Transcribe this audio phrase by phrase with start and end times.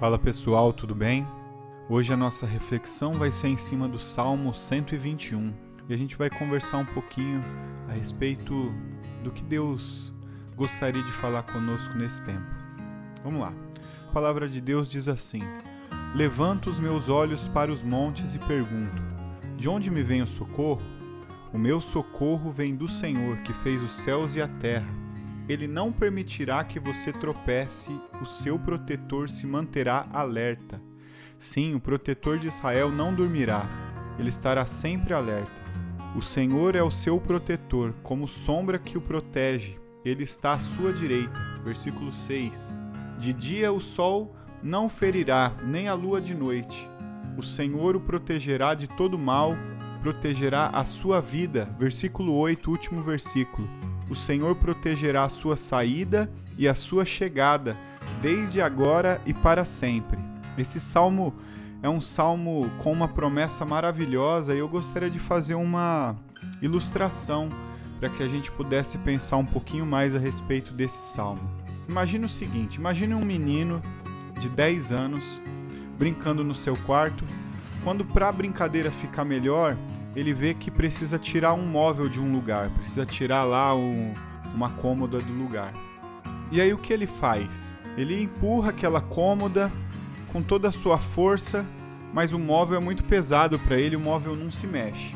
[0.00, 1.26] Fala pessoal, tudo bem?
[1.86, 5.52] Hoje a nossa reflexão vai ser em cima do Salmo 121
[5.90, 7.38] e a gente vai conversar um pouquinho
[7.86, 8.72] a respeito
[9.22, 10.10] do que Deus
[10.56, 12.46] gostaria de falar conosco nesse tempo.
[13.22, 13.52] Vamos lá.
[14.08, 15.42] A palavra de Deus diz assim:
[16.14, 19.02] Levanto os meus olhos para os montes e pergunto:
[19.58, 20.80] De onde me vem o socorro?
[21.52, 24.99] O meu socorro vem do Senhor que fez os céus e a terra.
[25.50, 27.90] Ele não permitirá que você tropece,
[28.22, 30.80] o seu protetor se manterá alerta.
[31.40, 33.66] Sim, o protetor de Israel não dormirá,
[34.16, 35.50] ele estará sempre alerta.
[36.14, 40.92] O Senhor é o seu protetor, como sombra que o protege, ele está à sua
[40.92, 41.40] direita.
[41.64, 42.72] Versículo 6.
[43.18, 44.32] De dia o sol
[44.62, 46.88] não ferirá, nem a lua de noite.
[47.36, 49.56] O Senhor o protegerá de todo mal,
[50.00, 51.68] protegerá a sua vida.
[51.76, 53.68] Versículo 8, último versículo
[54.10, 57.76] o Senhor protegerá a sua saída e a sua chegada,
[58.20, 60.18] desde agora e para sempre.
[60.58, 61.32] Esse salmo
[61.82, 66.16] é um salmo com uma promessa maravilhosa e eu gostaria de fazer uma
[66.60, 67.48] ilustração
[67.98, 71.40] para que a gente pudesse pensar um pouquinho mais a respeito desse salmo.
[71.88, 73.80] Imagine o seguinte: imagine um menino
[74.38, 75.42] de 10 anos
[75.98, 77.24] brincando no seu quarto.
[77.84, 79.76] Quando para a brincadeira ficar melhor,
[80.14, 84.12] ele vê que precisa tirar um móvel de um lugar, precisa tirar lá um,
[84.54, 85.72] uma cômoda do lugar.
[86.50, 87.72] E aí o que ele faz?
[87.96, 89.70] Ele empurra aquela cômoda
[90.32, 91.64] com toda a sua força,
[92.12, 95.14] mas o móvel é muito pesado para ele, o móvel não se mexe.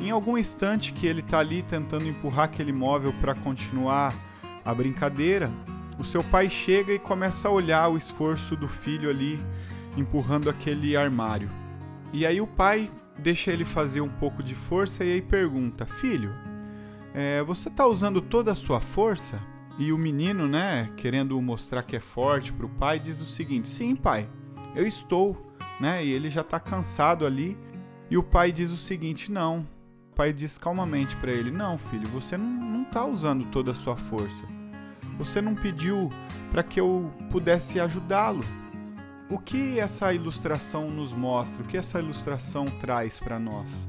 [0.00, 4.12] Em algum instante que ele está ali tentando empurrar aquele móvel para continuar
[4.64, 5.50] a brincadeira,
[5.98, 9.38] o seu pai chega e começa a olhar o esforço do filho ali
[9.96, 11.48] empurrando aquele armário.
[12.12, 16.32] E aí o pai deixa ele fazer um pouco de força e aí pergunta: Filho,
[17.14, 19.40] é, você está usando toda a sua força?
[19.78, 23.68] E o menino, né, querendo mostrar que é forte para o pai, diz o seguinte:
[23.68, 24.28] Sim, pai,
[24.74, 25.36] eu estou,
[25.80, 26.04] né?
[26.04, 27.56] E ele já está cansado ali.
[28.10, 29.66] E o pai diz o seguinte: Não.
[30.12, 33.96] O pai diz calmamente para ele: Não, filho, você não está usando toda a sua
[33.96, 34.44] força.
[35.18, 36.10] Você não pediu
[36.50, 38.42] para que eu pudesse ajudá-lo.
[39.34, 41.64] O que essa ilustração nos mostra?
[41.64, 43.88] O que essa ilustração traz para nós?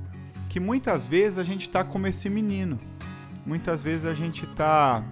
[0.50, 2.79] Que muitas vezes a gente está como esse menino.
[3.45, 5.06] Muitas vezes a gente está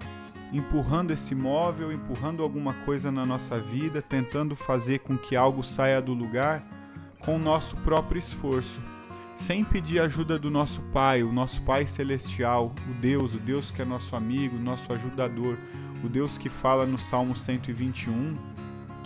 [0.52, 6.02] empurrando esse móvel, empurrando alguma coisa na nossa vida, tentando fazer com que algo saia
[6.02, 6.66] do lugar
[7.20, 8.80] com o nosso próprio esforço,
[9.36, 13.82] sem pedir ajuda do nosso Pai, o nosso Pai celestial, o Deus, o Deus que
[13.82, 15.56] é nosso amigo, nosso ajudador,
[16.02, 18.34] o Deus que fala no Salmo 121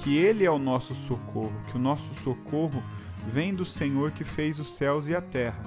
[0.08, 2.82] que Ele é o nosso socorro, que o nosso socorro
[3.30, 5.60] vem do Senhor que fez os céus e a terra.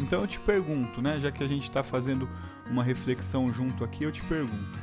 [0.00, 2.28] Então eu te pergunto, né, já que a gente está fazendo
[2.70, 4.78] uma reflexão junto aqui, eu te pergunto: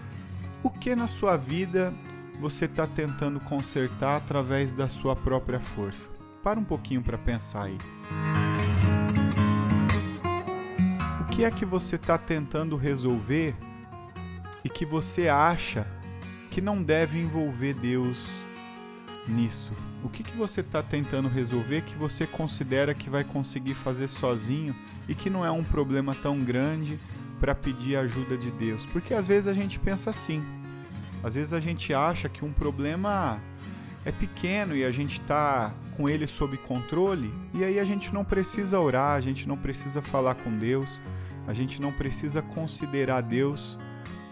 [0.62, 1.94] o que na sua vida
[2.42, 6.10] você está tentando consertar através da sua própria força?
[6.44, 7.78] Para um pouquinho para pensar aí.
[11.22, 13.56] O que é que você está tentando resolver
[14.62, 15.88] e que você acha
[16.52, 18.43] que não deve envolver Deus
[19.28, 19.72] nisso?
[20.04, 24.76] O que, que você está tentando resolver que você considera que vai conseguir fazer sozinho
[25.08, 27.00] e que não é um problema tão grande
[27.40, 28.86] para pedir a ajuda de Deus?
[28.88, 30.44] Porque às vezes a gente pensa assim.
[31.24, 33.40] Às vezes a gente acha que um problema
[34.06, 38.26] é pequeno e a gente está com ele sob controle, e aí a gente não
[38.26, 41.00] precisa orar, a gente não precisa falar com Deus,
[41.48, 43.78] a gente não precisa considerar Deus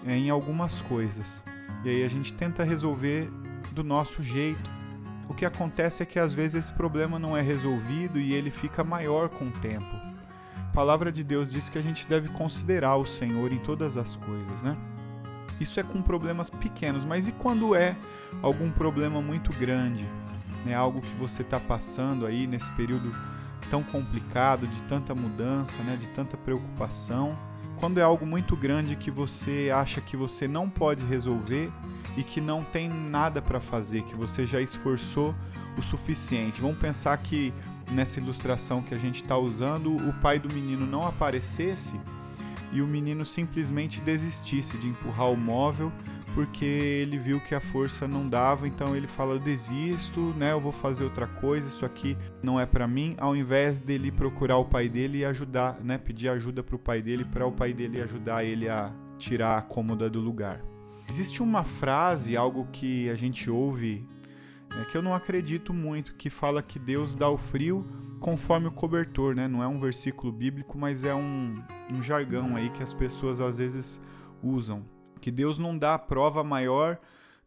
[0.06, 1.44] é, em algumas coisas.
[1.84, 3.30] E aí a gente tenta resolver
[3.72, 4.70] do nosso jeito,
[5.32, 8.84] o que acontece é que às vezes esse problema não é resolvido e ele fica
[8.84, 9.96] maior com o tempo.
[10.58, 14.18] A palavra de Deus diz que a gente deve considerar o Senhor em todas as
[14.18, 14.76] coisas, né?
[15.58, 17.96] Isso é com problemas pequenos, mas e quando é
[18.42, 20.06] algum problema muito grande?
[20.66, 20.74] Né?
[20.74, 23.10] Algo que você está passando aí nesse período
[23.70, 25.96] tão complicado, de tanta mudança, né?
[25.96, 27.40] de tanta preocupação.
[27.78, 31.72] Quando é algo muito grande que você acha que você não pode resolver
[32.18, 35.34] e que não tem nada para fazer, que você já esforçou
[35.78, 36.62] o suficiente.
[36.62, 37.54] Vamos pensar que
[37.92, 42.00] nessa ilustração que a gente está usando, o pai do menino não aparecesse
[42.74, 45.92] e o menino simplesmente desistisse de empurrar o móvel
[46.34, 50.52] porque ele viu que a força não dava, então ele fala: eu desisto, né?
[50.52, 53.16] Eu vou fazer outra coisa, isso aqui não é para mim.
[53.18, 55.98] Ao invés dele procurar o pai dele e ajudar, né?
[55.98, 59.62] Pedir ajuda para o pai dele, para o pai dele ajudar ele a tirar a
[59.62, 60.71] cômoda do lugar.
[61.12, 64.08] Existe uma frase, algo que a gente ouve,
[64.80, 67.86] é, que eu não acredito muito, que fala que Deus dá o frio
[68.22, 69.46] conforme o cobertor, né?
[69.46, 71.54] Não é um versículo bíblico, mas é um,
[71.92, 74.00] um jargão aí que as pessoas às vezes
[74.42, 74.86] usam.
[75.20, 76.98] Que Deus não dá prova maior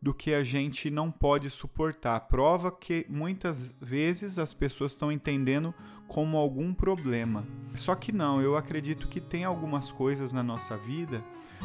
[0.01, 2.21] do que a gente não pode suportar.
[2.21, 5.73] Prova que muitas vezes as pessoas estão entendendo
[6.07, 7.47] como algum problema.
[7.75, 11.25] Só que não, eu acredito que tem algumas coisas na nossa vida,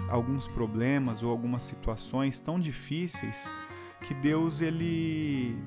[0.09, 3.49] alguns problemas ou algumas situações tão difíceis
[4.07, 5.57] que Deus ele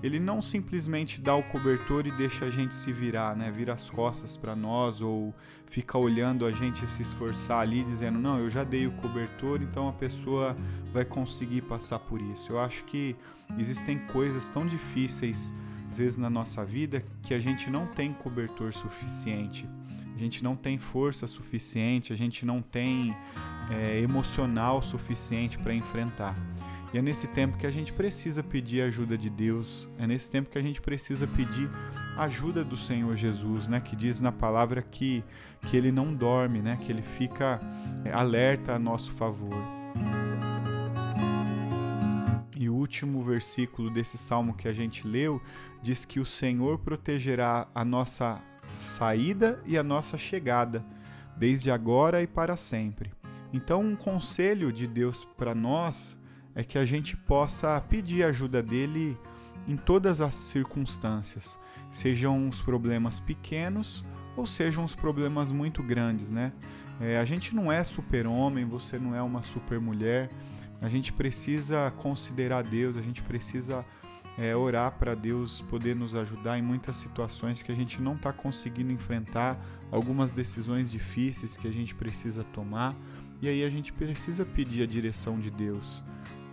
[0.00, 3.50] ele não simplesmente dá o cobertor e deixa a gente se virar, né?
[3.50, 5.34] Vira as costas para nós ou
[5.66, 9.88] fica olhando a gente se esforçar ali dizendo: "Não, eu já dei o cobertor, então
[9.88, 10.54] a pessoa
[10.92, 12.52] vai conseguir passar por isso".
[12.52, 13.16] Eu acho que
[13.58, 15.52] existem coisas tão difíceis
[15.90, 19.66] às vezes na nossa vida que a gente não tem cobertor suficiente.
[20.14, 23.14] A gente não tem força suficiente, a gente não tem
[23.70, 26.34] é, emocional suficiente para enfrentar.
[26.92, 30.30] E é nesse tempo que a gente precisa pedir a ajuda de Deus, é nesse
[30.30, 31.68] tempo que a gente precisa pedir
[32.16, 33.78] a ajuda do Senhor Jesus, né?
[33.78, 35.22] Que diz na palavra que,
[35.68, 36.78] que ele não dorme, né?
[36.82, 37.60] Que ele fica
[38.04, 39.54] é, alerta a nosso favor.
[42.56, 45.40] E o último versículo desse salmo que a gente leu
[45.82, 50.84] diz que o Senhor protegerá a nossa saída e a nossa chegada,
[51.36, 53.17] desde agora e para sempre.
[53.52, 56.16] Então, um conselho de Deus para nós
[56.54, 59.16] é que a gente possa pedir ajuda dele
[59.66, 61.58] em todas as circunstâncias,
[61.90, 64.04] sejam os problemas pequenos
[64.36, 66.52] ou sejam os problemas muito grandes, né?
[67.00, 70.30] É, a gente não é super-homem, você não é uma super-mulher,
[70.80, 73.84] a gente precisa considerar Deus, a gente precisa
[74.38, 78.32] é, orar para Deus poder nos ajudar em muitas situações que a gente não está
[78.32, 79.58] conseguindo enfrentar,
[79.90, 82.94] algumas decisões difíceis que a gente precisa tomar,
[83.40, 86.02] e aí a gente precisa pedir a direção de Deus.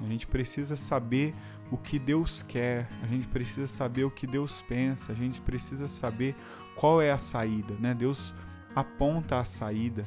[0.01, 1.33] A gente precisa saber
[1.71, 5.87] o que Deus quer, a gente precisa saber o que Deus pensa, a gente precisa
[5.87, 6.35] saber
[6.75, 7.93] qual é a saída, né?
[7.93, 8.33] Deus
[8.75, 10.05] aponta a saída.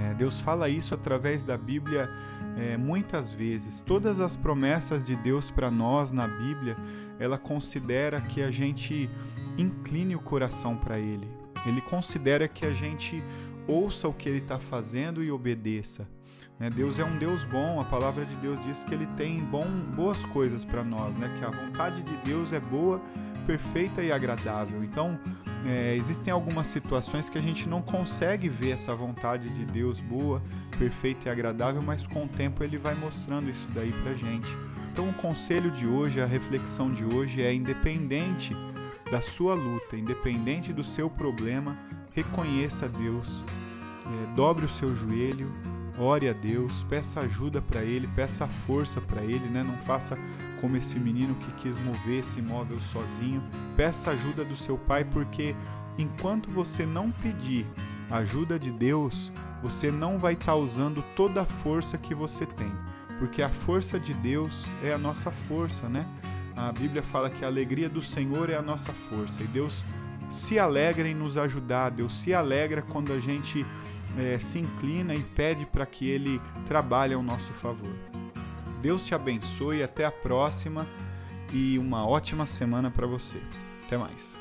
[0.00, 2.08] É, Deus fala isso através da Bíblia
[2.56, 3.80] é, muitas vezes.
[3.80, 6.76] Todas as promessas de Deus para nós na Bíblia,
[7.18, 9.10] ela considera que a gente
[9.58, 11.45] incline o coração para Ele.
[11.68, 13.22] Ele considera que a gente
[13.66, 16.08] ouça o que ele está fazendo e obedeça.
[16.58, 16.70] Né?
[16.70, 20.24] Deus é um Deus bom, a palavra de Deus diz que ele tem bom, boas
[20.26, 21.30] coisas para nós, né?
[21.38, 23.00] que a vontade de Deus é boa,
[23.46, 24.82] perfeita e agradável.
[24.82, 25.18] Então,
[25.66, 30.42] é, existem algumas situações que a gente não consegue ver essa vontade de Deus boa,
[30.78, 34.48] perfeita e agradável, mas com o tempo ele vai mostrando isso daí para gente.
[34.92, 38.56] Então, o conselho de hoje, a reflexão de hoje é independente
[39.10, 41.76] da sua luta, independente do seu problema,
[42.12, 43.44] reconheça Deus,
[44.04, 45.50] é, dobre o seu joelho,
[45.98, 49.62] ore a Deus, peça ajuda para Ele, peça força para Ele, né?
[49.64, 50.16] Não faça
[50.60, 53.42] como esse menino que quis mover esse imóvel sozinho.
[53.76, 55.54] Peça ajuda do seu pai, porque
[55.98, 57.66] enquanto você não pedir
[58.10, 59.30] ajuda de Deus,
[59.62, 62.70] você não vai estar tá usando toda a força que você tem,
[63.18, 66.06] porque a força de Deus é a nossa força, né?
[66.56, 69.84] A Bíblia fala que a alegria do Senhor é a nossa força e Deus
[70.30, 73.64] se alegra em nos ajudar, Deus se alegra quando a gente
[74.18, 77.92] é, se inclina e pede para que Ele trabalhe ao nosso favor.
[78.80, 80.86] Deus te abençoe, até a próxima
[81.52, 83.40] e uma ótima semana para você.
[83.86, 84.36] Até mais.